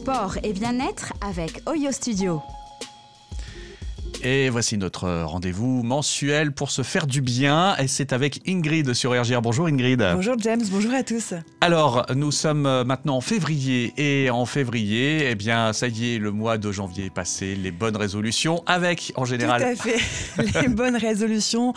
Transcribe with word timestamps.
sport 0.00 0.38
et 0.42 0.54
bien-être 0.54 1.12
avec 1.20 1.60
Oyo 1.66 1.92
Studio. 1.92 2.40
Et 4.22 4.48
voici 4.48 4.78
notre 4.78 5.24
rendez-vous 5.24 5.82
mensuel 5.82 6.52
pour 6.52 6.70
se 6.70 6.80
faire 6.80 7.06
du 7.06 7.20
bien. 7.20 7.76
Et 7.76 7.86
c'est 7.86 8.14
avec 8.14 8.40
Ingrid 8.48 8.94
sur 8.94 9.10
RGR. 9.12 9.42
Bonjour 9.42 9.66
Ingrid. 9.66 10.02
Bonjour 10.14 10.36
James, 10.38 10.62
bonjour 10.70 10.94
à 10.94 11.02
tous. 11.02 11.34
Alors, 11.60 12.06
nous 12.14 12.32
sommes 12.32 12.82
maintenant 12.84 13.16
en 13.16 13.20
février. 13.20 13.92
Et 13.98 14.30
en 14.30 14.46
février, 14.46 15.28
eh 15.30 15.34
bien, 15.34 15.74
ça 15.74 15.88
y 15.88 16.14
est, 16.14 16.18
le 16.18 16.30
mois 16.30 16.56
de 16.56 16.72
janvier 16.72 17.06
est 17.06 17.14
passé. 17.14 17.54
Les 17.54 17.70
bonnes 17.70 17.96
résolutions 17.96 18.62
avec, 18.64 19.12
en 19.16 19.26
général. 19.26 19.60
Tout 19.60 19.68
à 19.68 19.76
fait. 19.76 20.62
Les 20.62 20.68
bonnes 20.68 20.96
résolutions 20.96 21.74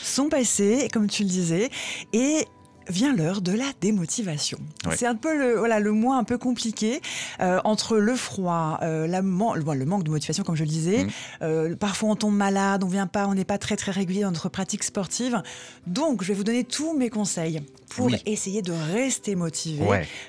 sont 0.00 0.28
passées, 0.28 0.88
comme 0.92 1.08
tu 1.08 1.24
le 1.24 1.28
disais. 1.28 1.70
Et 2.12 2.46
vient 2.88 3.14
l'heure 3.14 3.40
de 3.40 3.52
la 3.52 3.66
démotivation. 3.80 4.58
C'est 4.96 5.06
un 5.06 5.14
peu 5.14 5.36
le, 5.36 5.58
voilà, 5.58 5.80
le 5.80 5.92
mois 5.92 6.16
un 6.16 6.24
peu 6.24 6.38
compliqué 6.38 7.00
euh, 7.40 7.60
entre 7.64 7.96
le 7.96 8.14
froid, 8.14 8.78
euh, 8.82 9.06
la, 9.06 9.20
le, 9.20 9.84
manque 9.84 10.04
de 10.04 10.10
motivation, 10.10 10.44
comme 10.44 10.56
je 10.56 10.64
le 10.64 10.68
disais. 10.68 11.04
Mmh. 11.04 11.08
Euh, 11.42 11.76
parfois, 11.76 12.10
on 12.10 12.16
tombe 12.16 12.34
malade, 12.34 12.84
on 12.84 12.88
vient 12.88 13.06
pas, 13.06 13.26
on 13.26 13.34
n'est 13.34 13.44
pas 13.44 13.58
très 13.58 13.76
très 13.76 13.92
régulier 13.92 14.22
dans 14.22 14.30
notre 14.30 14.48
pratique 14.48 14.82
sportive. 14.82 15.42
Donc, 15.86 16.22
je 16.22 16.28
vais 16.28 16.34
vous 16.34 16.44
donner 16.44 16.64
tous 16.64 16.96
mes 16.96 17.10
conseils 17.10 17.62
pour 17.90 18.10
essayer 18.26 18.62
de 18.62 18.72
rester 18.92 19.36
motivé. 19.36 19.84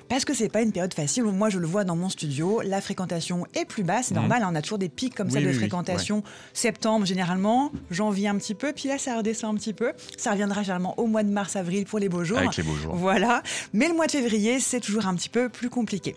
Parce 0.08 0.24
que 0.24 0.34
c'est 0.34 0.50
pas 0.50 0.62
une 0.62 0.72
période 0.72 0.94
facile. 0.94 1.24
Moi, 1.24 1.50
je 1.50 1.58
le 1.58 1.66
vois 1.66 1.84
dans 1.84 1.96
mon 1.96 2.10
studio, 2.10 2.62
la 2.64 2.80
fréquentation 2.80 3.48
est 3.56 3.66
plus 3.66 3.84
basse. 3.84 4.08
C'est 4.08 4.14
mmh. 4.14 4.18
normal, 4.18 4.44
hein, 4.44 4.50
on 4.52 4.56
a 4.56 4.62
toujours 4.62 4.78
des 4.78 4.90
pics 4.90 5.16
comme 5.16 5.30
ça 5.30 5.42
de 5.42 5.52
fréquentation. 5.52 6.24
Septembre, 6.54 7.06
généralement, 7.06 7.72
janvier 7.92 8.28
un 8.28 8.38
petit 8.38 8.56
peu, 8.56 8.72
puis 8.74 8.90
là, 8.90 8.98
ça 8.98 9.18
redescend 9.18 9.56
un 9.56 9.58
petit 9.58 9.74
peu. 9.74 9.94
Ça 10.18 10.32
reviendra 10.32 10.62
généralement 10.62 10.98
au 11.00 11.08
mois 11.08 11.24
de 11.24 11.30
mars, 11.30 11.56
avril 11.56 11.86
pour 11.86 12.00
les 12.00 12.10
beaux 12.10 12.24
jours. 12.24 12.40
Avec 12.46 12.58
les 12.58 12.64
beaux 12.64 12.76
jours. 12.76 12.96
Voilà. 12.96 13.44
Mais 13.74 13.88
le 13.88 13.94
mois 13.94 14.08
de 14.08 14.12
février, 14.12 14.60
c'est 14.60 14.80
toujours 14.80 15.08
un 15.08 15.16
petit 15.16 15.30
peu 15.30 15.50
plus 15.50 15.70
compliqué. 15.70 16.16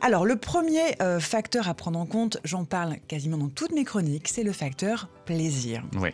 Alors, 0.00 0.26
le 0.26 0.36
premier 0.36 1.00
euh, 1.02 1.20
facteur 1.20 1.68
à 1.68 1.74
prendre 1.74 1.98
en 1.98 2.06
compte, 2.06 2.38
j'en 2.44 2.64
parle 2.64 2.96
quasiment 3.08 3.38
dans 3.38 3.48
toutes 3.48 3.72
mes 3.72 3.84
chroniques, 3.84 4.28
c'est 4.28 4.42
le 4.42 4.52
facteur 4.52 5.08
plaisir. 5.24 5.82
Oui. 6.00 6.10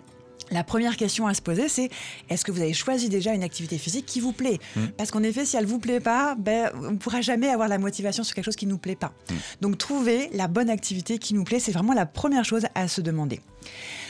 La 0.50 0.62
première 0.62 0.96
question 0.96 1.26
à 1.26 1.34
se 1.34 1.40
poser, 1.40 1.68
c'est 1.68 1.90
est-ce 2.28 2.44
que 2.44 2.52
vous 2.52 2.60
avez 2.60 2.74
choisi 2.74 3.08
déjà 3.08 3.32
une 3.32 3.42
activité 3.42 3.78
physique 3.78 4.04
qui 4.06 4.20
vous 4.20 4.32
plaît 4.32 4.58
hmm. 4.76 4.88
Parce 4.96 5.10
qu'en 5.10 5.22
effet, 5.22 5.44
si 5.44 5.56
elle 5.56 5.64
ne 5.64 5.68
vous 5.68 5.78
plaît 5.78 6.00
pas, 6.00 6.34
ben, 6.38 6.70
on 6.74 6.92
ne 6.92 6.96
pourra 6.96 7.22
jamais 7.22 7.48
avoir 7.48 7.68
la 7.68 7.78
motivation 7.78 8.22
sur 8.24 8.34
quelque 8.34 8.44
chose 8.44 8.56
qui 8.56 8.66
ne 8.66 8.72
nous 8.72 8.78
plaît 8.78 8.96
pas. 8.96 9.12
Hmm. 9.30 9.34
Donc, 9.62 9.78
trouver 9.78 10.28
la 10.32 10.48
bonne 10.48 10.68
activité 10.68 11.18
qui 11.18 11.34
nous 11.34 11.44
plaît, 11.44 11.60
c'est 11.60 11.72
vraiment 11.72 11.94
la 11.94 12.06
première 12.06 12.44
chose 12.44 12.66
à 12.74 12.88
se 12.88 13.00
demander. 13.00 13.40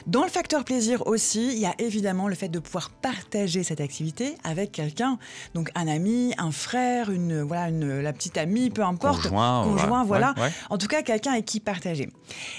Dans 0.06 0.22
le 0.22 0.28
facteur 0.28 0.64
plaisir 0.64 1.06
aussi, 1.06 1.52
il 1.52 1.58
y 1.58 1.66
a 1.66 1.74
évidemment 1.78 2.28
le 2.28 2.34
fait 2.34 2.48
de 2.48 2.58
pouvoir 2.58 2.90
partager 2.90 3.62
cette 3.62 3.80
activité 3.80 4.34
avec 4.44 4.70
quelqu'un. 4.70 5.18
Donc 5.54 5.70
un 5.74 5.88
ami, 5.88 6.34
un 6.36 6.52
frère, 6.52 7.10
une, 7.10 7.40
voilà, 7.42 7.68
une, 7.68 8.00
la 8.00 8.12
petite 8.12 8.36
amie, 8.36 8.68
peu 8.70 8.82
importe. 8.82 9.22
Conjoint, 9.22 9.64
conjoint 9.64 10.04
voilà. 10.04 10.34
En 10.68 10.76
tout 10.76 10.88
cas, 10.88 11.02
quelqu'un 11.02 11.32
avec 11.32 11.46
qui 11.46 11.60
partager. 11.60 12.10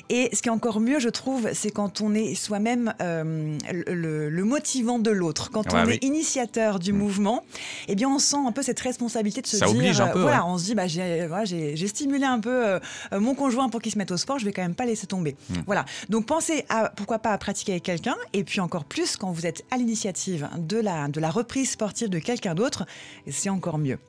Et 0.09 0.29
ce 0.33 0.41
qui 0.41 0.49
est 0.49 0.51
encore 0.51 0.79
mieux, 0.79 0.99
je 0.99 1.09
trouve, 1.09 1.49
c'est 1.53 1.69
quand 1.69 2.01
on 2.01 2.15
est 2.15 2.33
soi-même 2.35 2.93
euh, 3.01 3.57
le, 3.71 4.43
motivant 4.43 4.99
de 4.99 5.11
l'autre. 5.11 5.51
Quand 5.51 5.73
on 5.73 5.87
est 5.87 6.03
initiateur 6.03 6.79
du 6.79 6.93
mm. 6.93 6.97
mouvement, 6.97 7.43
eh 7.87 7.95
bien, 7.95 8.09
on 8.09 8.19
sent 8.19 8.37
un 8.37 8.51
peu 8.51 8.63
cette 8.63 8.79
responsabilité 8.79 9.41
de 9.41 9.47
se 9.47 9.57
Ça 9.57 9.67
dire. 9.67 9.75
Oblige 9.75 10.01
un 10.01 10.07
peu, 10.07 10.21
voilà, 10.21 10.45
on 10.45 10.57
se 10.57 10.65
dit, 10.65 10.75
bah, 10.75 10.87
j'ai 10.87 11.27
voilà, 11.27 11.45
stimulé 11.87 12.25
un 12.25 12.39
peu 12.39 12.65
euh, 12.65 12.79
mon 13.11 13.35
conjoint 13.35 13.69
pour 13.69 13.81
qu'il 13.81 13.91
se 13.91 13.97
mette 13.97 14.11
au 14.11 14.17
sport, 14.17 14.39
je 14.39 14.45
vais 14.45 14.51
quand 14.51 14.61
même 14.61 14.75
pas 14.75 14.85
laisser 14.85 15.07
tomber. 15.07 15.35
Mm. 15.49 15.55
Voilà. 15.65 15.85
Donc 16.09 16.25
pensez 16.25 16.65
à 16.69 16.84
pourquoi 16.95 17.19
pas 17.19 17.31
à 17.31 17.37
pratiquer 17.37 17.73
avec 17.73 17.83
quelqu'un, 17.83 18.15
et 18.33 18.43
puis 18.43 18.59
encore 18.59 18.85
plus 18.85 19.17
quand 19.17 19.31
vous 19.31 19.45
êtes 19.45 19.63
à 19.71 19.77
l'initiative 19.77 20.49
de 20.57 20.77
la, 20.77 21.07
de 21.07 21.19
la 21.19 21.29
reprise 21.29 21.71
sportive 21.71 22.09
de 22.09 22.19
quelqu'un 22.19 22.55
d'autre, 22.55 22.85
c'est 23.29 23.49
encore 23.49 23.77
mieux. 23.77 23.99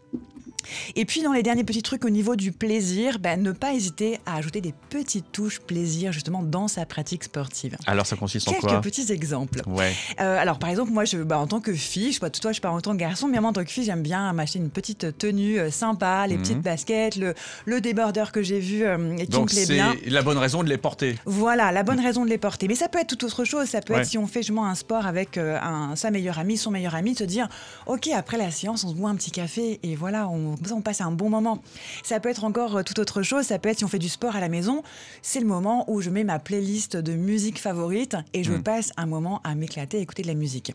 Et 0.95 1.05
puis 1.05 1.23
dans 1.23 1.33
les 1.33 1.43
derniers 1.43 1.65
petits 1.65 1.83
trucs 1.83 2.05
au 2.05 2.11
niveau 2.11 2.37
du 2.37 2.53
plaisir, 2.53 3.19
ben, 3.19 3.43
ne 3.43 3.53
pas 3.53 3.75
hésiter 3.75 4.19
à 4.27 4.37
ajouter 4.37 4.61
des 4.61 4.75
petites 4.91 5.31
touches 5.33 5.61
plaisir 5.61 6.13
justement 6.13 6.43
dans 6.43 6.69
sa 6.69 6.87
pratique 6.87 7.25
sportive. 7.25 7.77
Alors 7.87 8.07
ça 8.07 8.17
consiste 8.17 8.49
en 8.49 8.53
quoi? 8.53 8.71
Quelques 8.71 8.85
petits 8.85 9.13
exemples. 9.13 9.63
Ouais. 9.67 9.93
Euh, 10.21 10.39
alors 10.39 10.59
par 10.59 10.71
exemple 10.71 10.93
moi 10.93 11.05
je, 11.05 11.19
bah, 11.19 11.39
en 11.39 11.47
tant 11.47 11.61
que 11.61 11.73
fille, 11.73 12.13
je 12.13 12.21
pas 12.21 12.31
toi 12.31 12.53
je 12.53 12.61
parle 12.61 12.77
en 12.77 12.81
tant 12.81 12.93
que 12.93 12.99
garçon, 12.99 13.29
mais 13.29 13.41
moi 13.41 13.51
en 13.51 13.53
tant 13.53 13.65
que 13.65 13.71
fille 13.71 13.85
j'aime 13.85 14.03
bien 14.03 14.33
m'acheter 14.33 14.59
une 14.59 14.71
petite 14.71 15.19
tenue 15.19 15.59
euh, 15.59 15.71
sympa, 15.71 16.27
les 16.27 16.37
petites 16.39 16.57
mhm. 16.57 16.63
baskets, 16.63 17.17
le, 17.17 17.35
le 17.65 17.81
débardeur 17.81 18.33
que 18.33 18.43
j'ai 18.43 18.61
vu 18.61 18.85
euh, 18.85 19.17
et 19.17 19.27
qui 19.27 19.41
me 19.41 19.47
plaît 19.47 19.67
bien. 19.67 19.91
Donc 19.91 20.01
c'est 20.05 20.11
la 20.11 20.23
bonne 20.23 20.39
raison 20.39 20.63
de 20.63 20.69
les 20.69 20.79
porter. 20.79 21.17
Voilà, 21.25 21.73
la 21.73 21.83
bonne 21.83 22.01
raison 22.01 22.25
de 22.25 22.31
les 22.31 22.39
porter. 22.39 22.69
Mais 22.69 22.75
ça 22.75 22.89
peut 22.89 22.99
être 22.99 23.17
tout 23.17 23.25
autre 23.25 23.45
chose. 23.45 23.69
Ça 23.69 23.81
peut 23.81 23.95
être 23.95 24.07
si 24.07 24.19
on 24.19 24.27
fait 24.27 24.41
justement 24.41 24.67
un 24.67 24.75
sport 24.75 25.07
avec 25.07 25.39
un, 25.39 25.97
sa 25.97 26.11
meilleure 26.11 26.39
amie, 26.39 26.57
son 26.57 26.71
meilleur 26.71 26.95
ami, 26.95 27.13
de 27.13 27.19
se 27.19 27.25
dire 27.25 27.49
ok 27.87 28.09
après 28.15 28.37
la 28.37 28.51
séance 28.51 28.85
on 28.85 28.91
se 28.91 28.95
boit 28.95 29.11
un 29.11 29.17
petit 29.17 29.31
café 29.31 29.79
et 29.83 29.97
voilà 29.97 30.29
on, 30.29 30.56
on 30.73 30.81
passe 30.81 31.01
un 31.01 31.11
bon 31.11 31.31
moment. 31.31 31.63
Ça 32.03 32.21
peut 32.21 32.29
être 32.29 32.45
encore 32.45 32.77
euh, 32.77 32.83
tout 32.83 32.99
autre 33.01 33.23
chose, 33.23 33.47
ça 33.47 33.59
peut 33.59 33.69
être 33.69 33.79
si 33.79 33.85
on 33.85 33.89
fait 33.89 33.99
du 33.99 34.09
sport 34.09 34.37
à 34.37 34.41
la 34.41 34.49
maison, 34.49 34.83
c'est 35.23 35.41
le 35.41 35.47
moment 35.47 35.85
où 35.91 36.01
je 36.01 36.11
mets 36.11 36.25
ma 36.25 36.39
playlist 36.39 36.97
de 36.97 37.15
musique 37.15 37.61
favorite 37.61 38.17
et 38.33 38.45
je 38.45 38.53
hmm. 38.53 38.63
passe 38.63 38.91
un 38.97 39.07
moment 39.07 39.41
à 39.45 39.55
m'éclater, 39.55 39.99
à 39.99 40.01
écouter 40.01 40.23
de 40.23 40.29
la 40.29 40.35
musique. 40.35 40.73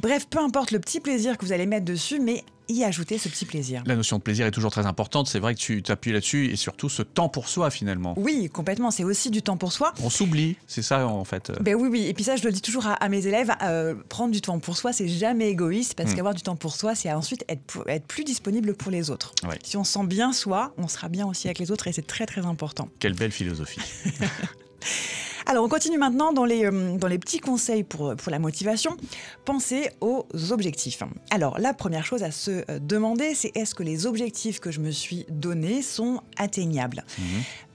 Bref, 0.00 0.26
peu 0.28 0.38
importe 0.38 0.70
le 0.70 0.78
petit 0.78 1.00
plaisir 1.00 1.38
que 1.38 1.44
vous 1.44 1.52
allez 1.52 1.66
mettre 1.66 1.84
dessus, 1.84 2.20
mais 2.20 2.44
y 2.68 2.84
ajouter 2.84 3.18
ce 3.18 3.28
petit 3.28 3.44
plaisir. 3.44 3.82
La 3.86 3.96
notion 3.96 4.18
de 4.18 4.22
plaisir 4.22 4.46
est 4.46 4.50
toujours 4.50 4.70
très 4.70 4.86
importante. 4.86 5.28
C'est 5.28 5.38
vrai 5.38 5.54
que 5.54 5.60
tu 5.60 5.82
t'appuies 5.82 6.12
là-dessus 6.12 6.50
et 6.50 6.56
surtout 6.56 6.88
ce 6.88 7.02
temps 7.02 7.28
pour 7.28 7.48
soi 7.48 7.70
finalement. 7.70 8.14
Oui, 8.16 8.48
complètement. 8.52 8.90
C'est 8.90 9.04
aussi 9.04 9.30
du 9.30 9.42
temps 9.42 9.56
pour 9.56 9.72
soi. 9.72 9.92
On 10.02 10.10
s'oublie, 10.10 10.56
c'est 10.66 10.82
ça 10.82 11.06
en 11.06 11.24
fait. 11.24 11.52
Ben 11.60 11.74
oui, 11.74 11.88
oui. 11.88 12.06
Et 12.06 12.14
puis 12.14 12.24
ça, 12.24 12.36
je 12.36 12.44
le 12.44 12.52
dis 12.52 12.62
toujours 12.62 12.86
à, 12.86 13.08
mes 13.08 13.26
élèves 13.26 13.52
euh, 13.62 13.94
prendre 14.08 14.32
du 14.32 14.40
temps 14.40 14.58
pour 14.58 14.76
soi, 14.76 14.92
c'est 14.92 15.08
jamais 15.08 15.48
égoïste 15.48 15.94
parce 15.94 16.12
hmm. 16.12 16.16
qu'avoir 16.16 16.34
du 16.34 16.42
temps 16.42 16.56
pour 16.56 16.74
soi, 16.74 16.94
c'est 16.94 17.12
ensuite 17.12 17.44
être, 17.48 17.84
être 17.88 18.06
plus 18.06 18.24
disponible 18.24 18.74
pour 18.74 18.90
les 18.90 19.10
autres. 19.10 19.32
Si 19.62 19.76
on 19.76 19.84
sent 19.84 20.06
bien 20.06 20.32
soi, 20.32 20.74
on 20.78 20.88
sera 20.88 21.08
bien 21.08 21.26
aussi 21.26 21.48
avec 21.48 21.58
les 21.58 21.70
autres 21.70 21.86
et 21.88 21.92
c'est 21.92 22.06
très 22.06 22.26
très 22.26 22.44
important. 22.46 22.88
Quelle 22.98 23.14
belle 23.14 23.32
philosophie. 23.32 23.80
Alors, 25.48 25.64
on 25.64 25.68
continue 25.68 25.96
maintenant 25.96 26.32
dans 26.32 26.44
les, 26.44 26.66
euh, 26.66 26.96
dans 26.96 27.06
les 27.06 27.18
petits 27.18 27.38
conseils 27.38 27.84
pour, 27.84 28.16
pour 28.16 28.32
la 28.32 28.40
motivation. 28.40 28.96
Pensez 29.44 29.90
aux 30.00 30.26
objectifs. 30.50 30.98
Alors, 31.30 31.58
la 31.60 31.72
première 31.72 32.04
chose 32.04 32.24
à 32.24 32.32
se 32.32 32.50
euh, 32.68 32.80
demander, 32.80 33.34
c'est 33.34 33.56
est-ce 33.56 33.74
que 33.74 33.84
les 33.84 34.06
objectifs 34.06 34.58
que 34.58 34.72
je 34.72 34.80
me 34.80 34.90
suis 34.90 35.24
donnés 35.28 35.82
sont 35.82 36.20
atteignables? 36.36 37.04
Mhm. 37.18 37.24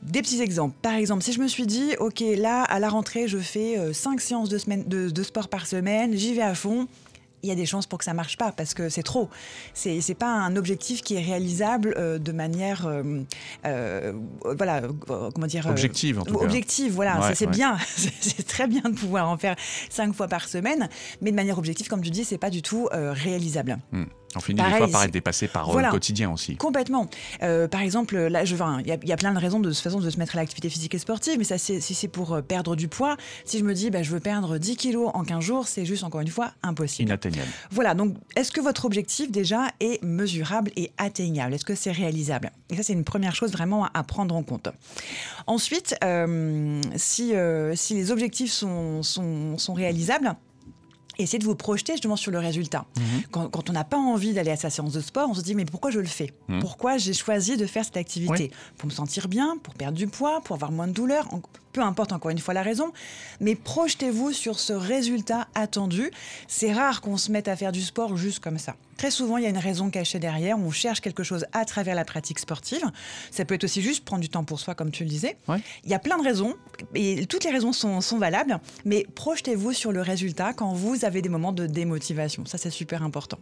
Des 0.04 0.22
petits 0.22 0.42
exemples. 0.42 0.76
Par 0.82 0.96
exemple, 0.96 1.24
si 1.24 1.32
je 1.32 1.40
me 1.40 1.48
suis 1.48 1.66
dit, 1.66 1.96
OK, 2.00 2.22
là, 2.36 2.64
à 2.64 2.80
la 2.80 2.90
rentrée, 2.90 3.30
je 3.30 3.38
fais 3.38 3.94
5 3.94 4.18
euh, 4.18 4.22
séances 4.22 4.50
de, 4.50 4.58
semaine, 4.58 4.84
de, 4.88 5.10
de 5.10 5.24
sport 5.24 5.48
par 5.48 5.66
semaine, 5.66 6.16
j'y 6.18 6.34
vais 6.34 6.42
à 6.42 6.56
fond, 6.56 6.88
il 7.44 7.50
y 7.50 7.52
a 7.52 7.56
des 7.56 7.66
chances 7.66 7.88
pour 7.88 8.00
que 8.00 8.06
ça 8.06 8.14
marche 8.14 8.38
pas 8.38 8.52
parce 8.52 8.74
que 8.74 8.90
c'est 8.90 9.04
trop. 9.04 9.30
C'est 9.74 10.00
n'est 10.08 10.16
pas 10.16 10.32
un 10.32 10.56
objectif 10.56 11.02
qui 11.02 11.16
est 11.16 11.22
réalisable 11.22 11.94
euh, 11.98 12.18
de 12.18 12.32
manière 12.32 12.86
euh, 12.86 13.22
euh, 13.66 14.14
voilà 14.44 14.82
comment 15.08 15.48
dire 15.48 15.68
objective 15.68 16.20
en 16.20 16.24
tout 16.24 16.38
cas. 16.38 16.46
Objective, 16.46 16.92
voilà, 16.94 17.34
c'est 17.34 17.48
bien, 17.48 17.78
c'est 17.96 18.46
très 18.46 18.68
bien 18.68 18.82
de 18.82 18.96
pouvoir 18.96 19.30
en 19.30 19.38
faire 19.38 19.56
cinq 19.90 20.14
fois 20.14 20.28
par 20.28 20.48
semaine, 20.48 20.90
mais 21.22 21.32
de 21.32 21.36
manière 21.36 21.58
objective, 21.58 21.88
comme 21.88 22.02
tu 22.02 22.10
dis, 22.10 22.26
c'est 22.26 22.38
pas 22.38 22.50
du 22.50 22.62
tout 22.62 22.90
réalisable. 22.92 23.80
Hmm. 23.92 24.06
On 24.36 24.40
finit 24.40 24.62
des 24.62 24.78
fois 24.78 24.88
par 24.88 25.04
être 25.04 25.12
dépassé 25.12 25.48
par 25.48 25.78
le 25.78 25.90
quotidien 25.90 26.32
aussi. 26.32 26.56
Complètement. 26.56 27.08
par 27.40 27.82
exemple, 27.82 28.18
là, 28.18 28.46
je, 28.46 28.56
il 28.56 28.88
y, 28.88 29.08
y, 29.08 29.12
a 29.12 29.18
plein 29.18 29.34
de 29.34 29.40
raisons 29.40 29.60
de 29.60 29.72
façon 29.72 30.00
de 30.00 30.10
se 30.10 30.18
mettre 30.18 30.36
à 30.36 30.40
l'activité 30.40 30.70
physique 30.70 30.96
et 30.96 31.00
sportive, 31.00 31.38
mais 31.38 31.44
ça, 31.44 31.58
si 31.58 31.82
c'est 31.82 32.08
pour 32.08 32.42
perdre 32.44 32.76
du 32.76 32.88
poids, 32.88 33.18
si 33.46 33.60
je 33.60 33.64
me 33.64 33.74
dis, 33.74 33.90
bah, 33.90 34.04
je 34.04 34.12
veux 34.12 34.20
perdre 34.20 34.58
10 34.58 34.76
kilos 34.76 35.12
en 35.14 35.24
15 35.24 35.44
jours, 35.44 35.68
c'est 35.68 35.86
juste 35.86 36.04
encore 36.04 36.22
une 36.22 36.28
fois 36.28 36.52
impossible. 36.64 37.10
Inatteignable. 37.10 37.50
Voilà, 37.72 37.94
donc 37.94 38.16
est-ce 38.36 38.52
que 38.52 38.62
votre 38.62 38.86
objectif 38.86 39.32
déjà 39.32 39.68
est 39.80 40.04
mesurable 40.04 40.72
et 40.76 40.92
atteignable? 40.98 41.54
Est-ce 41.54 41.66
que 41.66 41.76
c'est 41.76 41.92
réalisable? 41.92 42.52
Et 42.70 42.76
ça, 42.76 42.84
c'est 42.84 42.94
une 42.94 43.04
première 43.04 43.36
chose 43.36 43.52
vraiment 43.52 43.86
à, 43.94 44.04
prendre 44.04 44.36
en 44.36 44.44
compte. 44.44 44.70
Ensuite, 45.48 45.96
euh, 46.04 46.82
si, 46.96 47.36
euh, 47.36 47.76
si 47.76 47.94
les 47.94 48.12
objectifs 48.12 48.52
sont, 48.52 49.04
sont, 49.04 49.58
sont 49.58 49.74
réalisables, 49.74 50.36
essayez 51.18 51.40
de 51.40 51.46
vous 51.46 51.56
projeter 51.56 51.94
justement 51.94 52.16
sur 52.16 52.32
le 52.32 52.40
résultat. 52.40 52.86
Mhm. 52.98 53.24
Quand, 53.32 53.70
on 53.70 53.74
n'a 53.74 53.84
pas 53.84 53.98
envie 53.98 54.34
d'aller 54.34 54.52
à 54.52 54.56
sa 54.56 54.70
séance 54.70 54.94
de 54.94 55.02
sport, 55.02 55.30
on 55.30 55.34
se 55.34 55.42
dit 55.42 55.56
mais 55.56 55.66
pourquoi 55.66 55.92
je 55.92 56.00
le 56.00 56.08
fais? 56.08 56.34
Mhm. 56.48 56.60
Pourquoi 56.60 56.98
j'ai 56.98 57.14
choisi 57.14 57.58
de 57.58 57.66
faire 57.66 57.86
cette 57.86 57.98
activité? 57.98 58.52
Pour 58.78 58.88
me 58.88 58.94
sentir 58.94 59.28
bien, 59.28 59.58
pour 59.62 59.74
perdre 59.74 59.98
du 59.98 60.08
poids, 60.08 60.42
pour 60.42 60.56
avoir 60.56 60.72
moins 60.72 60.88
de 60.88 60.94
douleur 60.94 61.28
peu 61.72 61.82
importe 61.82 62.12
encore 62.12 62.32
une 62.32 62.40
fois 62.40 62.54
la 62.54 62.62
raison, 62.62 62.92
mais 63.40 63.56
projetez-vous 63.56 64.32
sur 64.32 64.60
ce 64.60 64.74
résultat 64.74 65.48
attendu. 65.56 66.12
C'est 66.48 66.74
rare 66.74 67.02
qu'on 67.02 67.18
se 67.18 67.32
mette 67.32 67.48
à 67.48 67.56
faire 67.56 67.72
du 67.72 67.82
sport 67.82 68.18
juste 68.18 68.40
comme 68.40 68.58
ça. 68.58 68.76
Très 68.98 69.12
souvent, 69.12 69.38
il 69.38 69.44
y 69.44 69.48
a 69.48 69.50
une 69.50 69.58
raison 69.58 69.90
cachée 69.90 70.20
derrière. 70.20 70.60
On 70.60 70.70
cherche 70.70 71.02
quelque 71.02 71.24
chose 71.24 71.46
à 71.54 71.66
travers 71.66 71.96
la 71.96 72.06
pratique 72.06 72.38
sportive. 72.38 72.84
Ça 73.32 73.46
peut 73.46 73.56
être 73.56 73.64
aussi 73.64 73.82
juste 73.82 74.06
prendre 74.06 74.22
du 74.22 74.30
temps 74.30 74.44
pour 74.44 74.60
soi, 74.60 74.76
comme 74.76 74.92
tu 74.92 75.04
le 75.04 75.10
disais. 75.10 75.38
Il 75.84 75.90
y 75.90 75.94
a 75.94 76.00
plein 76.00 76.18
de 76.18 76.24
raisons, 76.24 76.56
et 76.94 77.26
toutes 77.26 77.44
les 77.44 77.52
raisons 77.52 77.74
sont, 77.74 78.02
sont 78.02 78.20
valables, 78.20 78.60
mais 78.86 79.08
projetez-vous 79.16 79.74
sur 79.74 79.92
le 79.92 80.02
résultat 80.02 80.54
quand 80.54 80.74
vous 80.74 81.04
avez 81.04 81.22
des 81.22 81.30
moments 81.30 81.52
de 81.52 81.66
démotivation. 81.66 82.46
Ça, 82.46 82.58
c'est 82.58 82.70
super 82.70 83.02
important. 83.02 83.40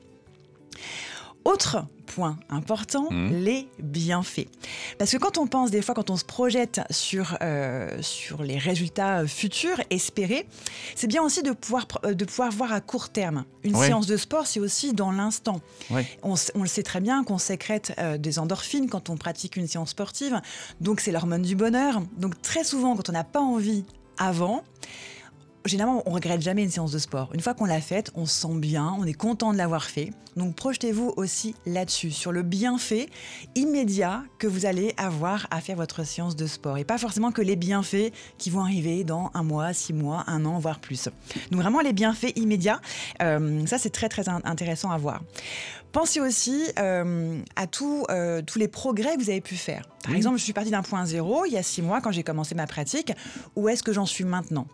Autre 1.45 1.85
point 2.05 2.37
important, 2.49 3.07
Mhm. 3.11 3.43
les 3.43 3.67
bienfaits. 3.81 4.47
Parce 4.97 5.11
que 5.11 5.17
quand 5.17 5.37
on 5.37 5.45
pense 5.47 5.69
des 5.71 5.81
fois, 5.81 5.93
quand 5.95 6.09
on 6.09 6.17
se 6.17 6.25
projette 6.25 6.81
sur, 6.89 7.37
euh, 7.41 8.01
sur 8.01 8.41
les 8.43 8.57
résultats 8.57 9.19
euh, 9.19 9.27
futurs, 9.27 9.79
espérés, 9.89 10.45
c'est 10.95 11.07
bien 11.07 11.21
aussi 11.23 11.43
de 11.43 11.51
pouvoir, 11.51 11.87
euh, 12.05 12.13
de 12.13 12.25
pouvoir 12.25 12.51
voir 12.51 12.73
à 12.73 12.81
court 12.81 13.09
terme. 13.09 13.45
Une 13.63 13.75
Ouais. 13.75 13.87
séance 13.87 14.07
de 14.07 14.17
sport, 14.17 14.47
c'est 14.47 14.59
aussi 14.59 14.93
dans 14.93 15.11
l'instant. 15.11 15.61
Ouais. 15.91 16.05
On, 16.23 16.35
le 16.61 16.67
sait 16.67 16.83
très 16.83 16.99
bien 16.99 17.23
qu'on 17.23 17.37
sécrète 17.37 17.93
euh, 17.99 18.17
des 18.17 18.39
endorphines 18.39 18.89
quand 18.89 19.09
on 19.09 19.15
pratique 19.17 19.55
une 19.55 19.67
séance 19.67 19.91
sportive. 19.91 20.41
Donc 20.81 20.99
c'est 21.01 21.11
l'hormone 21.11 21.43
du 21.43 21.55
bonheur. 21.55 22.01
Donc 22.17 22.41
très 22.41 22.63
souvent, 22.63 22.95
quand 22.95 23.09
on 23.09 23.13
n'a 23.13 23.23
pas 23.23 23.41
envie 23.41 23.85
avant, 24.17 24.63
généralement, 25.65 26.03
on 26.05 26.11
regrette 26.11 26.41
jamais 26.41 26.63
une 26.63 26.69
séance 26.69 26.91
de 26.91 26.99
sport. 26.99 27.29
Une 27.33 27.41
fois 27.41 27.53
qu'on 27.53 27.65
l'a 27.65 27.81
faite, 27.81 28.11
on 28.15 28.25
se 28.25 28.41
sent 28.41 28.55
bien, 28.55 28.95
on 28.97 29.05
est 29.05 29.13
content 29.13 29.51
de 29.53 29.57
l'avoir 29.57 29.83
fait. 29.85 30.11
Donc 30.35 30.55
projetez-vous 30.55 31.13
aussi 31.17 31.53
là-dessus, 31.65 32.11
sur 32.11 32.31
le 32.31 32.43
bienfait 32.43 33.09
immédiat 33.55 34.23
que 34.37 34.47
vous 34.47 34.65
allez 34.65 34.93
avoir 34.97 35.47
à 35.51 35.59
faire 35.59 35.75
votre 35.75 36.05
séance 36.05 36.35
de 36.35 36.47
sport. 36.47 36.77
Et 36.77 36.85
pas 36.85 36.97
forcément 36.97 37.31
que 37.31 37.41
les 37.41 37.55
bienfaits 37.55 38.11
qui 38.37 38.49
vont 38.49 38.61
arriver 38.61 39.03
dans 39.03 39.31
un 39.33 39.43
mois, 39.43 39.73
six 39.73 39.91
mois, 39.93 40.23
un 40.27 40.45
an, 40.45 40.59
voire 40.59 40.79
plus. 40.79 41.09
Donc 41.51 41.61
vraiment 41.61 41.81
les 41.81 41.93
bienfaits 41.93 42.37
immédiats, 42.37 42.79
euh, 43.21 43.65
ça 43.65 43.77
c'est 43.77 43.89
très 43.89 44.07
très 44.07 44.29
in- 44.29 44.41
intéressant 44.45 44.91
à 44.91 44.97
voir. 44.97 45.21
Pensez 45.91 46.21
aussi 46.21 46.63
euh, 46.77 47.41
à 47.55 47.65
tout, 47.67 48.05
euh, 48.09 48.41
tous 48.43 48.59
les 48.59 48.67
progrès 48.67 49.15
que 49.17 49.21
vous 49.23 49.29
avez 49.31 49.41
pu 49.41 49.55
faire. 49.55 49.87
Par 50.03 50.11
Oui. 50.11 50.17
exemple, 50.17 50.37
je 50.37 50.43
suis 50.43 50.53
partie 50.53 50.69
d'un 50.71 50.83
point 50.83 51.05
zéro 51.05 51.45
il 51.45 51.53
y 51.53 51.57
a 51.57 51.63
six 51.63 51.81
mois 51.81 51.99
quand 51.99 52.11
j'ai 52.11 52.23
commencé 52.23 52.53
ma 52.55 52.67
pratique. 52.67 53.11
Où 53.55 53.67
est-ce 53.67 53.81
que 53.83 53.91
j'en 53.91 54.05
suis 54.05 54.23
maintenant? 54.23 54.67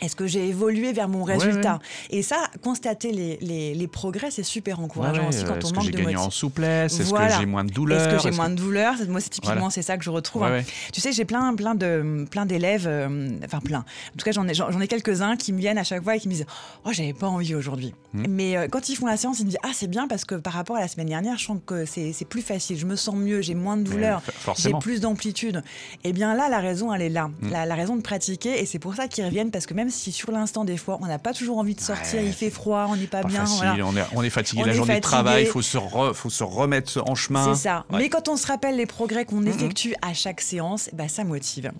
Est-ce 0.00 0.16
que 0.16 0.26
j'ai 0.26 0.48
évolué 0.48 0.92
vers 0.92 1.08
mon 1.08 1.24
Ouais, 1.24 1.36
résultat 1.36 1.78
Et 2.10 2.22
ça, 2.22 2.36
constater 2.62 3.12
les, 3.12 3.38
les- 3.40 3.74
les 3.74 3.86
progrès, 3.86 4.30
c'est 4.30 4.42
super 4.42 4.80
encourageant 4.80 5.22
Ouais, 5.22 5.28
aussi 5.28 5.44
quand 5.44 5.54
Est-ce 5.56 5.66
on 5.66 5.70
que 5.70 5.74
manque 5.76 5.84
j'ai 5.84 5.90
de 5.92 5.96
gagné 5.96 6.08
en 6.16 6.20
motivation. 6.24 6.30
souplesse? 6.30 7.00
Est-ce 7.00 7.08
Voilà. 7.08 7.34
que 7.34 7.40
j'ai 7.40 7.46
moins 7.46 7.64
de 7.64 7.70
douleur? 7.70 8.00
Est-ce 8.00 8.16
que 8.16 8.22
j'ai 8.22 8.28
Est-ce 8.30 8.36
moins 8.36 8.50
de 8.50 8.54
douleur? 8.56 8.94
Moi, 9.08 9.20
c'est 9.20 9.30
typiquement 9.30 9.54
Voilà. 9.54 9.70
c'est 9.70 9.82
ça 9.82 9.96
que 9.96 10.04
je 10.04 10.10
retrouve. 10.10 10.44
Hein. 10.44 10.62
Tu 10.92 11.00
sais, 11.00 11.12
j'ai 11.12 11.24
plein, 11.24 11.54
plein 11.54 11.74
de, 11.74 12.26
plein 12.30 12.44
d'élèves, 12.46 12.86
euh, 12.86 13.30
enfin 13.44 13.60
plein. 13.60 13.78
En 13.80 14.16
tout 14.18 14.24
cas, 14.24 14.32
j'en 14.32 14.46
ai, 14.48 14.54
j'en 14.54 14.80
ai 14.80 14.88
quelques-uns 14.88 15.36
qui 15.36 15.52
me 15.52 15.58
viennent 15.58 15.78
à 15.78 15.84
chaque 15.84 16.02
fois 16.02 16.16
et 16.16 16.20
qui 16.20 16.28
me 16.28 16.34
disent, 16.34 16.46
oh, 16.84 16.90
j'avais 16.92 17.12
pas 17.12 17.28
envie 17.28 17.54
aujourd'hui. 17.54 17.94
Hmm. 18.12 18.24
Mais 18.28 18.56
euh, 18.56 18.68
quand 18.68 18.88
ils 18.88 18.96
font 18.96 19.06
la 19.06 19.16
séance, 19.16 19.38
ils 19.40 19.44
me 19.44 19.50
disent, 19.50 19.58
ah, 19.62 19.70
c'est 19.72 19.86
bien 19.88 20.08
parce 20.08 20.24
que 20.24 20.34
par 20.34 20.52
rapport 20.52 20.76
à 20.76 20.80
la 20.80 20.88
semaine 20.88 21.08
dernière, 21.08 21.38
je 21.38 21.44
sens 21.44 21.58
que 21.64 21.84
c'est 21.84 22.12
plus 22.28 22.42
facile, 22.42 22.76
je 22.78 22.86
me 22.86 22.96
sens 22.96 23.14
mieux, 23.16 23.40
j'ai 23.42 23.54
moins 23.54 23.76
de 23.76 23.82
douleur. 23.84 24.22
J'ai 24.56 24.72
plus 24.80 25.00
d'amplitude. 25.00 25.62
Et 26.04 26.12
bien 26.12 26.34
là, 26.34 26.48
la 26.48 26.58
raison, 26.60 26.92
elle 26.92 27.02
est 27.02 27.08
là. 27.08 27.28
Mm. 27.40 27.50
La, 27.50 27.66
la 27.66 27.74
raison 27.74 27.96
de 27.96 28.02
pratiquer. 28.02 28.60
Et 28.60 28.66
c'est 28.66 28.78
pour 28.78 28.94
ça 28.94 29.08
qu'ils 29.08 29.24
reviennent, 29.24 29.50
parce 29.50 29.66
que 29.66 29.74
même 29.74 29.83
si 29.90 30.12
sur 30.12 30.30
l'instant, 30.32 30.64
des 30.64 30.76
fois, 30.76 30.98
on 31.00 31.06
n'a 31.06 31.18
pas 31.18 31.32
toujours 31.32 31.58
envie 31.58 31.74
de 31.74 31.80
sortir, 31.80 32.20
Ouais, 32.20 32.26
il 32.26 32.32
fait 32.32 32.50
froid, 32.50 32.86
on 32.90 32.96
n'est 32.96 33.06
pas, 33.06 33.22
Pas 33.22 33.28
bien. 33.28 33.40
facile, 33.40 33.58
voilà. 33.66 33.86
on, 33.86 33.96
est, 33.96 34.04
on 34.14 34.22
est 34.22 34.30
fatigué 34.30 34.62
On 34.62 34.66
la 34.66 34.72
est 34.72 34.76
journée 34.76 34.96
de 34.96 35.00
travail, 35.00 35.44
il 35.44 35.48
faut 35.48 35.62
se, 35.62 35.78
re- 35.78 36.12
faut 36.14 36.30
se 36.30 36.44
remettre 36.44 37.02
en 37.08 37.14
chemin. 37.14 37.54
C'est 37.54 37.62
ça. 37.62 37.84
Ouais. 37.90 37.98
Mais 37.98 38.08
quand 38.08 38.28
on 38.28 38.36
se 38.36 38.46
rappelle 38.46 38.76
les 38.76 38.86
progrès 38.86 39.24
qu'on 39.24 39.40
Mhm. 39.40 39.48
effectue 39.48 39.94
à 40.02 40.12
chaque 40.14 40.40
séance, 40.40 40.90
bah, 40.92 41.08
ça 41.08 41.24
motive. 41.24 41.70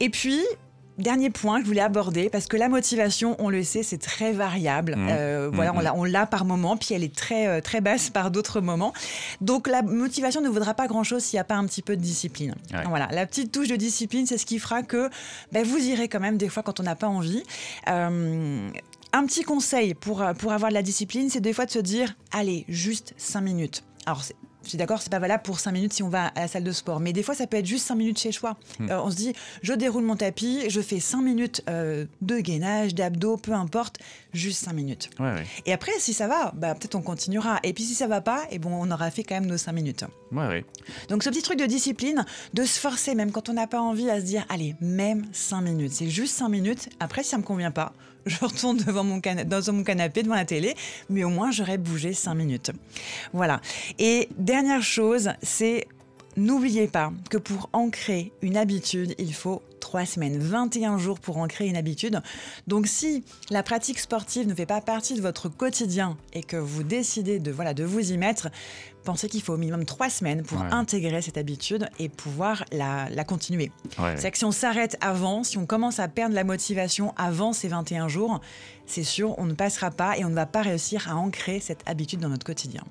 Et 0.00 0.08
puis, 0.10 0.40
dernier 0.98 1.30
point 1.30 1.56
que 1.58 1.62
je 1.64 1.68
voulais 1.68 1.80
aborder, 1.80 2.28
parce 2.30 2.46
que 2.46 2.56
la 2.56 2.68
motivation, 2.68 3.34
on 3.38 3.48
le 3.48 3.62
sait, 3.64 3.82
c'est 3.82 3.98
très 3.98 4.32
variable. 4.32 4.94
Mhm. 4.96 5.08
Euh, 5.10 5.50
voilà, 5.52 5.72
on 5.74 5.80
l'a- 5.80 5.94
on 5.96 6.04
l'a 6.04 6.26
par 6.26 6.44
moment, 6.44 6.76
puis 6.76 6.94
elle 6.94 7.02
est 7.02 7.14
très, 7.14 7.46
euh, 7.46 7.60
très 7.60 7.80
basse 7.80 8.10
par 8.10 8.30
d'autres 8.30 8.60
moments. 8.60 8.92
Donc 9.40 9.68
la 9.68 9.82
motivation 9.82 10.40
ne 10.40 10.48
vaudra 10.48 10.74
pas 10.74 10.86
grand-chose 10.86 11.22
s'il 11.22 11.36
n'y 11.36 11.40
a 11.40 11.44
pas 11.44 11.56
un 11.56 11.66
petit 11.66 11.82
peu 11.82 11.96
de 11.96 12.02
discipline. 12.02 12.54
Ouais. 12.72 12.84
Voilà, 12.88 13.08
la 13.10 13.26
petite 13.26 13.52
touche 13.52 13.68
de 13.68 13.76
discipline, 13.76 14.26
c'est 14.26 14.38
ce 14.38 14.46
qui 14.46 14.58
fera 14.58 14.82
que 14.82 15.08
bah, 15.52 15.62
vous 15.64 15.78
irez 15.78 16.08
quand 16.08 16.20
même 16.20 16.36
des 16.36 16.48
fois 16.48 16.62
quand 16.62 16.78
on 16.80 16.82
n'a 16.82 16.96
pas 16.96 17.08
envie. 17.08 17.42
Euh, 17.88 18.68
un 19.14 19.26
petit 19.26 19.42
conseil 19.42 19.94
pour, 19.94 20.24
pour 20.38 20.52
avoir 20.52 20.70
de 20.70 20.74
la 20.74 20.82
discipline, 20.82 21.28
c'est 21.30 21.40
des 21.40 21.52
fois 21.52 21.66
de 21.66 21.70
se 21.70 21.78
dire, 21.78 22.14
allez, 22.32 22.64
juste 22.68 23.12
5 23.18 23.40
minutes. 23.42 23.84
Alors, 24.06 24.24
c'est- 24.24 24.34
je 24.64 24.70
suis 24.70 24.78
d'accord, 24.78 25.02
c'est 25.02 25.10
pas 25.10 25.18
valable 25.18 25.42
pour 25.42 25.60
5 25.60 25.72
minutes 25.72 25.92
si 25.92 26.02
on 26.02 26.08
va 26.08 26.26
à 26.26 26.40
la 26.40 26.48
salle 26.48 26.64
de 26.64 26.72
sport, 26.72 27.00
mais 27.00 27.12
des 27.12 27.22
fois 27.22 27.34
ça 27.34 27.46
peut 27.46 27.56
être 27.56 27.66
juste 27.66 27.86
5 27.86 27.94
minutes 27.94 28.18
chez 28.18 28.32
soi. 28.32 28.56
Euh, 28.80 29.00
on 29.02 29.10
se 29.10 29.16
dit, 29.16 29.32
je 29.62 29.72
déroule 29.72 30.04
mon 30.04 30.16
tapis, 30.16 30.68
je 30.68 30.80
fais 30.80 31.00
5 31.00 31.22
minutes 31.22 31.62
euh, 31.68 32.06
de 32.20 32.38
gainage, 32.38 32.94
d'abdos, 32.94 33.36
peu 33.36 33.52
importe, 33.52 33.98
juste 34.32 34.64
5 34.64 34.72
minutes. 34.72 35.10
Ouais, 35.18 35.32
ouais. 35.32 35.46
Et 35.66 35.72
après, 35.72 35.92
si 35.98 36.14
ça 36.14 36.28
va, 36.28 36.52
bah, 36.54 36.74
peut-être 36.74 36.94
on 36.94 37.02
continuera. 37.02 37.58
Et 37.62 37.72
puis 37.72 37.84
si 37.84 37.94
ça 37.94 38.06
va 38.06 38.20
pas, 38.20 38.42
et 38.50 38.58
bon, 38.58 38.70
on 38.72 38.90
aura 38.90 39.10
fait 39.10 39.24
quand 39.24 39.34
même 39.34 39.46
nos 39.46 39.58
5 39.58 39.72
minutes. 39.72 40.04
Ouais, 40.30 40.46
ouais. 40.46 40.64
Donc 41.08 41.22
ce 41.22 41.30
petit 41.30 41.42
truc 41.42 41.58
de 41.58 41.66
discipline, 41.66 42.24
de 42.54 42.64
se 42.64 42.78
forcer 42.78 43.14
même 43.14 43.32
quand 43.32 43.48
on 43.48 43.54
n'a 43.54 43.66
pas 43.66 43.80
envie 43.80 44.10
à 44.10 44.20
se 44.20 44.24
dire 44.24 44.44
allez, 44.48 44.74
même 44.80 45.26
5 45.32 45.60
minutes, 45.60 45.92
c'est 45.92 46.08
juste 46.08 46.34
5 46.36 46.48
minutes. 46.48 46.88
Après 47.00 47.22
si 47.22 47.30
ça 47.30 47.38
me 47.38 47.42
convient 47.42 47.70
pas, 47.70 47.92
je 48.26 48.38
retourne 48.38 48.76
devant 48.76 49.04
mon, 49.04 49.20
dans 49.46 49.72
mon 49.72 49.84
canapé 49.84 50.22
devant 50.22 50.34
la 50.34 50.44
télé, 50.44 50.74
mais 51.10 51.24
au 51.24 51.28
moins 51.28 51.50
j'aurais 51.50 51.78
bougé 51.78 52.12
5 52.12 52.34
minutes. 52.34 52.70
Voilà. 53.32 53.60
Et 53.98 54.28
dernière 54.52 54.82
chose, 54.82 55.30
c'est 55.40 55.88
n'oubliez 56.36 56.86
pas 56.86 57.10
que 57.30 57.38
pour 57.38 57.70
ancrer 57.72 58.32
une 58.42 58.58
habitude, 58.58 59.14
il 59.18 59.32
faut 59.32 59.62
3 59.80 60.04
semaines, 60.04 60.38
21 60.38 60.98
jours 60.98 61.20
pour 61.20 61.38
ancrer 61.38 61.68
une 61.68 61.76
habitude. 61.76 62.20
Donc 62.66 62.86
si 62.86 63.24
la 63.48 63.62
pratique 63.62 63.98
sportive 63.98 64.46
ne 64.46 64.54
fait 64.54 64.66
pas 64.66 64.82
partie 64.82 65.14
de 65.14 65.22
votre 65.22 65.48
quotidien 65.48 66.18
et 66.34 66.42
que 66.42 66.58
vous 66.58 66.82
décidez 66.82 67.38
de 67.38 67.50
voilà 67.50 67.72
de 67.72 67.84
vous 67.84 68.12
y 68.12 68.18
mettre, 68.18 68.48
pensez 69.02 69.28
qu'il 69.28 69.42
faut 69.42 69.54
au 69.54 69.56
minimum 69.58 69.84
3 69.84 70.08
semaines 70.10 70.42
pour 70.42 70.60
Ouais. 70.60 70.66
intégrer 70.70 71.20
cette 71.22 71.36
habitude 71.38 71.88
et 71.98 72.08
pouvoir 72.08 72.64
la, 72.72 73.08
la 73.10 73.24
continuer. 73.24 73.70
ouais, 73.98 74.14
C'est 74.16 74.30
que 74.30 74.38
si 74.38 74.44
on 74.44 74.52
s'arrête 74.52 74.96
avant, 75.00 75.44
si 75.44 75.58
on 75.58 75.66
commence 75.66 75.98
à 75.98 76.08
perdre 76.08 76.34
la 76.34 76.44
motivation 76.44 77.12
avant 77.16 77.52
ces 77.52 77.68
21 77.68 78.08
jours, 78.08 78.40
c'est 78.86 79.04
sûr, 79.04 79.34
on 79.38 79.44
ne 79.44 79.54
passera 79.54 79.90
pas 79.90 80.18
et 80.18 80.24
on 80.24 80.28
ne 80.28 80.34
va 80.34 80.44
pas 80.46 80.62
réussir 80.62 81.08
à 81.10 81.16
ancrer 81.16 81.60
cette 81.60 81.80
habitude 81.86 82.20
dans 82.20 82.28
notre 82.28 82.44
quotidien. 82.44 82.82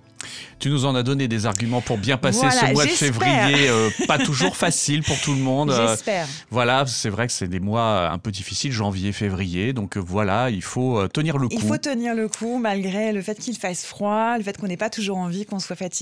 Tu 0.60 0.70
nous 0.70 0.86
en 0.86 0.94
as 0.96 1.02
donné 1.04 1.28
des 1.28 1.46
arguments 1.48 1.82
pour 1.82 1.98
bien 1.98 2.16
passer 2.18 2.40
Voilà, 2.48 2.68
ce 2.68 2.74
mois 2.74 2.86
de 2.86 2.90
février, 2.92 3.70
euh, 3.70 3.90
pas 4.08 4.20
toujours 4.20 4.56
facile 4.56 5.02
pour 5.04 5.20
tout 5.20 5.34
le 5.34 5.40
monde. 5.42 5.72
Euh, 5.72 5.88
J'espère. 5.90 6.28
voilà, 6.52 6.86
c'est 6.86 7.10
vrai 7.10 7.26
que 7.28 7.34
c'est 7.34 7.48
des 7.48 7.60
mois 7.60 8.10
un 8.10 8.18
peu 8.20 8.32
difficiles, 8.32 8.72
janvier, 8.72 9.12
février. 9.14 9.74
Donc 9.74 9.98
euh, 9.98 10.00
voilà, 10.00 10.50
il 10.52 10.62
faut 10.62 11.08
tenir 11.08 11.38
le 11.40 11.48
coup. 11.48 11.56
Il 11.56 11.62
faut 11.62 11.78
tenir 11.78 12.14
le 12.16 12.28
coup 12.30 12.58
malgré 12.60 13.12
le 13.12 13.22
fait 13.22 13.36
qu'il 13.40 13.58
fasse 13.58 13.84
froid, 13.86 14.38
le 14.38 14.44
fait 14.44 14.58
qu'on 14.58 14.68
n'ait 14.68 14.78
pas 14.78 14.92
toujours 14.92 15.18
envie, 15.18 15.46
qu'on 15.46 15.60
soit 15.60 15.76
fatigué. 15.76 16.01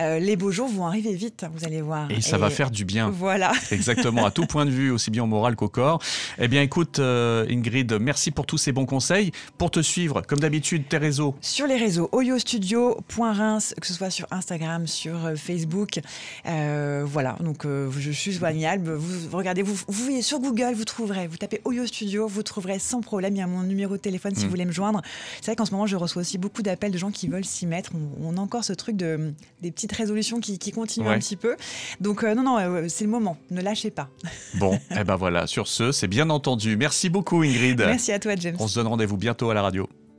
Euh, 0.00 0.18
les 0.18 0.36
beaux 0.36 0.50
jours 0.50 0.68
vont 0.68 0.86
arriver 0.86 1.12
vite, 1.14 1.44
vous 1.54 1.64
allez 1.64 1.80
voir. 1.82 2.10
Et 2.10 2.20
ça 2.20 2.38
va 2.38 2.50
faire 2.50 2.70
du 2.70 2.84
bien. 2.84 3.10
Voilà. 3.10 3.52
Exactement, 3.70 4.24
à 4.26 4.30
tout 4.30 4.46
point 4.46 4.64
de 4.66 4.70
vue, 4.70 4.90
aussi 4.90 5.10
bien 5.10 5.22
au 5.24 5.26
moral 5.26 5.56
qu'au 5.56 5.68
corps. 5.68 6.00
Eh 6.38 6.48
bien, 6.48 6.62
écoute, 6.62 6.98
euh, 6.98 7.46
Ingrid, 7.50 7.92
merci 8.00 8.30
pour 8.30 8.46
tous 8.46 8.58
ces 8.58 8.72
bons 8.72 8.86
conseils. 8.86 9.32
Pour 9.58 9.70
te 9.70 9.80
suivre, 9.80 10.22
comme 10.22 10.40
d'habitude, 10.40 10.88
tes 10.88 10.98
réseaux. 10.98 11.34
Sur 11.40 11.66
les 11.66 11.76
réseaux, 11.76 12.08
oyostudio.reims, 12.12 13.74
que 13.80 13.86
ce 13.86 13.94
soit 13.94 14.10
sur 14.10 14.26
Instagram, 14.30 14.86
sur 14.86 15.24
euh, 15.26 15.36
Facebook. 15.36 16.00
Euh, 16.46 17.04
voilà, 17.06 17.36
donc 17.40 17.66
je 17.66 18.10
suis 18.10 18.32
joignable. 18.32 18.92
Vous, 18.94 19.28
vous 19.30 19.36
regardez, 19.36 19.62
vous, 19.62 19.74
vous 19.74 20.04
voyez 20.04 20.22
sur 20.22 20.38
Google, 20.40 20.74
vous 20.74 20.84
trouverez. 20.84 21.26
Vous 21.26 21.36
tapez 21.36 21.60
Oyo 21.64 21.86
Studio, 21.86 22.26
vous 22.26 22.42
trouverez 22.42 22.78
sans 22.78 23.00
problème. 23.00 23.34
Il 23.34 23.38
y 23.38 23.42
a 23.42 23.46
mon 23.46 23.62
numéro 23.62 23.94
de 23.96 24.00
téléphone 24.00 24.34
si 24.34 24.42
Mm. 24.42 24.44
vous 24.44 24.50
voulez 24.50 24.64
me 24.64 24.72
joindre. 24.72 25.02
C'est 25.40 25.46
vrai 25.46 25.56
qu'en 25.56 25.64
ce 25.64 25.72
moment, 25.72 25.86
je 25.86 25.96
reçois 25.96 26.20
aussi 26.22 26.38
beaucoup 26.38 26.62
d'appels 26.62 26.92
de 26.92 26.98
gens 26.98 27.10
qui 27.10 27.28
veulent 27.28 27.44
s'y 27.44 27.66
mettre. 27.66 27.92
On, 27.94 28.34
on 28.34 28.36
a 28.36 28.40
encore 28.40 28.64
ce 28.64 28.72
truc 28.72 28.96
de 28.96 29.15
des 29.62 29.70
petites 29.70 29.92
résolutions 29.92 30.40
qui, 30.40 30.58
qui 30.58 30.70
continuent 30.72 31.06
Ouais. 31.06 31.14
un 31.14 31.18
petit 31.18 31.36
peu. 31.36 31.56
Donc 32.00 32.24
euh, 32.24 32.34
non, 32.34 32.42
non, 32.42 32.58
euh, 32.58 32.86
c'est 32.88 33.04
le 33.04 33.10
moment. 33.10 33.36
Ne 33.50 33.60
lâchez 33.62 33.90
pas. 33.90 34.08
Bon, 34.58 34.78
eh 34.90 35.04
ben 35.04 35.16
voilà, 35.16 35.46
sur 35.46 35.68
ce, 35.68 35.92
c'est 35.92 36.08
bien 36.08 36.30
entendu. 36.30 36.76
Merci 36.76 37.08
beaucoup, 37.10 37.42
Ingrid. 37.42 37.78
Merci 37.78 38.12
à 38.12 38.18
toi, 38.18 38.34
James. 38.36 38.56
On 38.58 38.68
se 38.68 38.74
donne 38.76 38.86
rendez-vous 38.86 39.16
bientôt 39.16 39.50
à 39.50 39.54
la 39.54 39.62
radio. 39.62 39.88